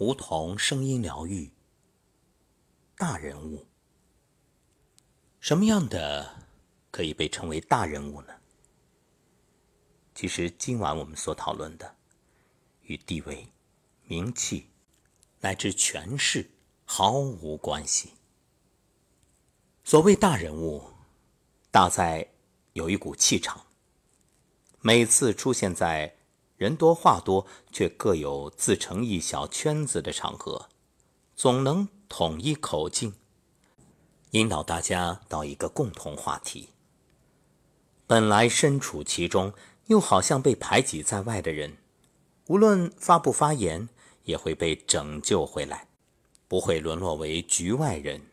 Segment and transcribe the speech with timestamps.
[0.00, 1.52] 梧桐声音疗愈，
[2.96, 3.66] 大人物。
[5.40, 6.46] 什么样的
[6.90, 8.32] 可以被称为大人物呢？
[10.14, 11.96] 其实今晚我们所讨论的，
[12.84, 13.46] 与地位、
[14.04, 14.70] 名气
[15.40, 16.48] 乃至权势
[16.86, 18.14] 毫无关系。
[19.84, 20.82] 所谓大人物，
[21.70, 22.26] 大在
[22.72, 23.66] 有一股气场。
[24.80, 26.16] 每次出现在
[26.60, 30.68] 人多话多却各有自成一小圈子的场合，
[31.34, 33.14] 总能统一口径。
[34.32, 36.68] 引导大家到一个共同话题。
[38.06, 39.54] 本来身处其中，
[39.86, 41.78] 又好像被排挤在外的人，
[42.48, 43.88] 无论发不发言，
[44.24, 45.88] 也会被拯救回来，
[46.46, 48.26] 不会沦落为局外人。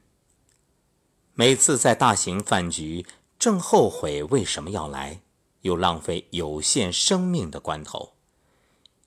[1.34, 3.06] 每次在大型饭局，
[3.40, 5.22] 正后悔为什么要来，
[5.62, 8.16] 又浪费有限生命的关头，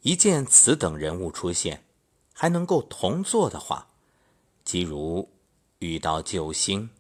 [0.02, 1.84] 一见此等人物出现，
[2.32, 3.88] 还能够同坐的话，
[4.64, 5.28] 即如。
[5.80, 6.90] 遇到救星，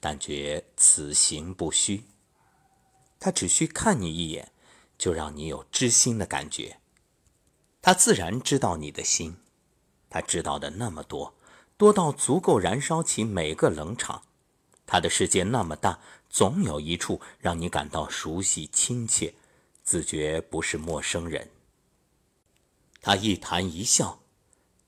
[0.00, 2.04] 但觉此行不虚。
[3.18, 4.52] 他只需看你一眼，
[4.98, 6.78] 就让你有知心的感觉。
[7.80, 9.38] 他自然知道你的心，
[10.10, 11.34] 他知道的那么多，
[11.78, 14.24] 多到足够燃烧起每个冷场。
[14.84, 19.32] 他的世界那么大，总有一处让你感到熟悉亲切，
[19.82, 21.48] 自觉不是陌生人。
[23.00, 24.20] 他一谈一笑，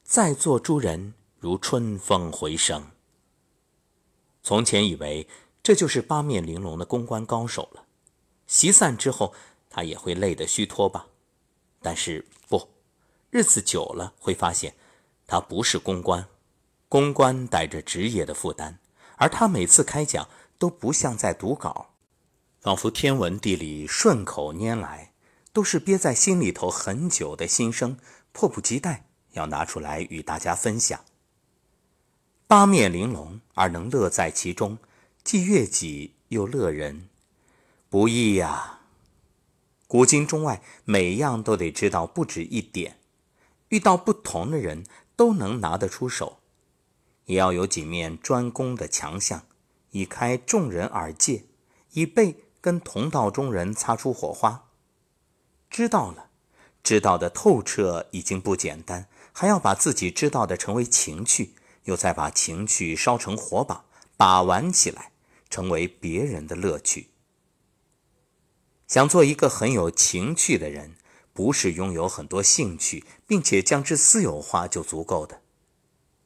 [0.03, 1.15] 在座诸人。
[1.43, 2.93] 如春风回声。
[4.45, 5.27] 从前以为
[5.61, 7.87] 这就是八面玲珑的公关高手了，
[8.47, 9.35] 席散之后
[9.69, 11.09] 他也会累得虚脱吧？
[11.81, 12.69] 但是不，
[13.31, 14.77] 日子久了会发现，
[15.27, 16.29] 他不是公关，
[16.89, 18.79] 公关带着职业的负担，
[19.17, 21.95] 而他每次开讲都不像在读稿，
[22.61, 25.12] 仿佛天文地理顺口拈来，
[25.53, 27.99] 都是憋在心里头很久的心声，
[28.33, 31.05] 迫不及待要拿出来与大家分享。
[32.47, 34.79] 八面玲珑而能乐在其中，
[35.23, 37.09] 既悦己又乐人，
[37.89, 38.81] 不易呀。
[39.87, 42.99] 古今中外，每样都得知道不止一点，
[43.69, 44.85] 遇到不同的人
[45.17, 46.39] 都能拿得出手，
[47.27, 49.45] 也要有几面专攻的强项，
[49.91, 51.45] 以开众人耳界，
[51.93, 54.71] 以备跟同道中人擦出火花。
[55.73, 56.29] 知道了，
[56.85, 61.55] 知道的透彻已经不简单，还要把自己知道的成为情趣。
[61.85, 63.85] 又再把情趣烧成火把，
[64.17, 65.11] 把玩起来，
[65.51, 67.09] 成为别人的乐趣。
[68.87, 70.95] 想做一个很有情趣的人，
[71.33, 75.41] 不是拥有很多兴趣，并且将之私有化就足够的。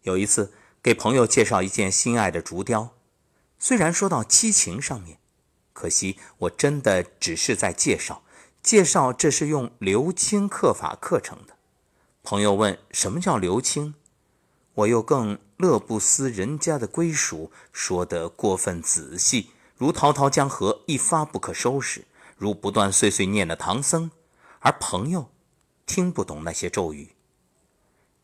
[0.03, 0.53] 有一次
[0.83, 2.91] 给朋友介绍一件心爱的竹雕，
[3.59, 5.19] 虽然说到七情上面，
[5.73, 8.23] 可惜我真的只是在介绍，
[8.67, 11.55] 介绍这是用鎏青刻法刻成的。
[12.25, 13.95] 朋友问什么叫鎏青？
[14.75, 22.07] 我又更乐不思人家的归属说得过分仔细，如滔滔江河一发不可收拾，
[22.37, 24.11] 如不断碎碎念的唐僧，
[24.59, 25.31] 而朋友
[25.87, 27.11] 听不懂那些咒语。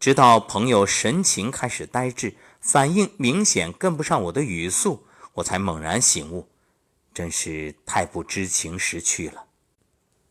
[0.01, 6.49] 直到朋友神情开始呆滞，反应明显跟不上我的语速，我才猛然醒悟，
[7.15, 9.45] 真是太不知情识趣了。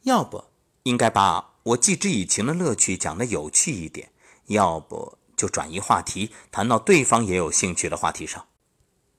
[0.04, 0.44] 要不
[0.84, 4.12] 应该把我记之以情的乐趣讲得有趣一点，
[4.48, 5.18] 要不。
[5.38, 8.46] 就转移话题，谈到对方也有兴趣的话题上，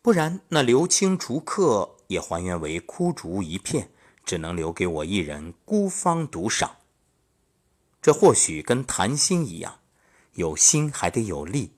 [0.01, 3.91] 不然那留青竹客也还原为枯竹一片，
[4.25, 6.77] 只能留给我一人孤芳独赏。
[8.01, 9.81] 这或许跟谈心一样，
[10.35, 11.73] 有心还得有力，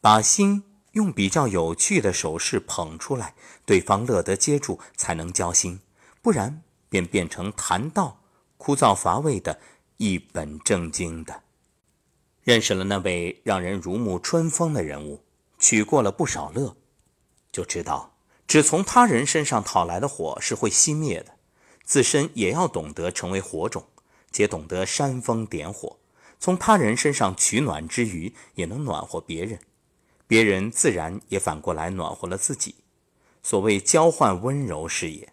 [0.00, 0.62] 把心
[0.92, 3.34] 用比较有趣的手势捧出来，
[3.66, 5.80] 对方乐得接住，才能交心，
[6.22, 8.19] 不然便变成谈道，
[8.60, 9.58] 枯燥乏味的，
[9.96, 11.44] 一本正经的。
[12.42, 15.24] 认识了那位让人如沐春风的人物，
[15.58, 16.76] 取过了不少乐，
[17.50, 18.14] 就知道
[18.46, 21.36] 只从他人身上讨来的火是会熄灭的，
[21.84, 23.86] 自身也要懂得成为火种，
[24.30, 25.96] 且懂得煽风点火。
[26.38, 29.58] 从他人身上取暖之余，也能暖和别人，
[30.26, 32.74] 别人自然也反过来暖和了自己。
[33.42, 35.32] 所谓交换温柔是也，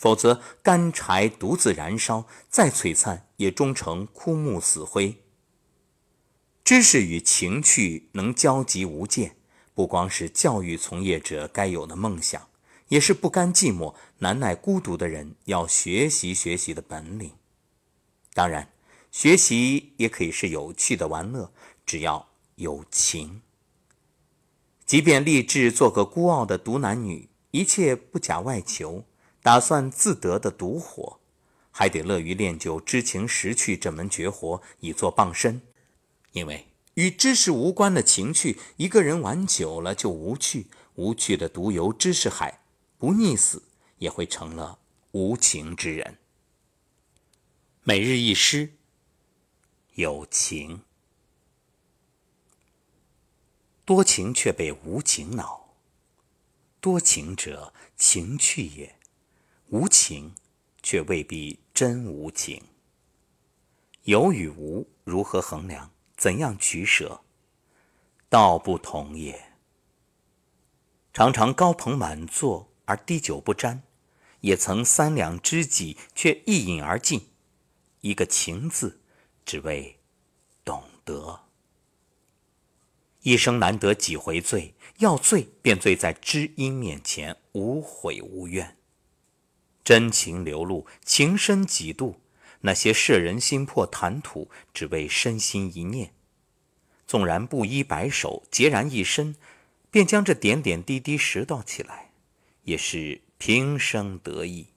[0.00, 5.22] 否则干柴独自燃烧，再璀璨也终成枯木死灰。
[6.64, 9.36] 知识与情趣能交集无间，
[9.74, 12.48] 不光是教育从业者该有的梦想，
[12.88, 17.32] 也是不甘寂寞、难耐孤独的人要学习学习的本领。
[18.32, 18.72] 当然，
[19.12, 21.52] 学习也可以是有趣的玩乐，
[21.84, 23.42] 只要有情。
[24.86, 29.04] 即便立志做个孤傲的独男女，一切不假外求，
[29.42, 31.18] 打算自得的独活，
[31.70, 35.62] 还得乐于练就知情识趣这门绝活，以作傍身。
[36.32, 42.60] 因为与知识无关的情趣，一个人玩久了就无趣，无趣的独游知识海，
[42.98, 43.62] 不溺死
[43.98, 44.78] 也会成了
[45.12, 46.18] 无情之人。
[47.82, 48.74] 每日一诗，
[49.94, 50.82] 有情。
[53.86, 55.74] 多情却被无情恼，
[56.80, 58.99] 多情者情趣也，
[59.70, 60.34] 无情
[60.82, 62.60] 却未必真无情。
[64.02, 65.92] 有与无如何衡量？
[66.16, 67.20] 怎样取舍？
[68.28, 69.52] 道不同也。
[71.12, 73.84] 常常高朋满座而滴酒不沾，
[74.40, 77.28] 也曾三两知己却一饮而尽。
[78.00, 79.00] 一个情字，
[79.44, 80.00] 只为
[80.64, 81.42] 懂得。
[83.22, 88.76] 一生难得几回醉，要醉便醉在知音面前，无悔无怨。
[89.90, 92.20] 真情流露，情深几度？
[92.60, 96.14] 那些摄人心魄谈吐，只为身心一念。
[97.08, 99.34] 纵然布衣白首，孑然一身，
[99.90, 102.12] 便将这点点滴滴拾到起来，
[102.62, 104.68] 也是平生得意。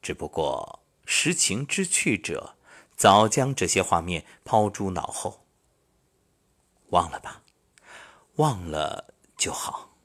[0.00, 2.54] 只不过识情知趣者，
[2.94, 5.44] 早将这些画面抛诸脑后。
[6.90, 7.42] 忘了吧，
[8.36, 9.96] 忘了就好。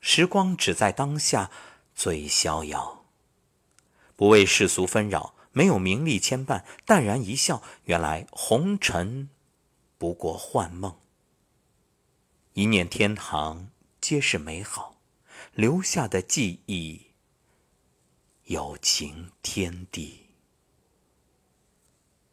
[0.00, 1.52] 时光只在当下，
[1.98, 3.04] 最逍遥。
[4.14, 9.28] 不为世俗纷扰，没有名利牵绊，淡然一笑，原来红尘
[9.98, 10.96] 不过幻梦。
[12.52, 15.00] 一念天堂，皆是美好，
[15.54, 17.06] 留下的记忆，
[18.44, 20.27] 有情天地。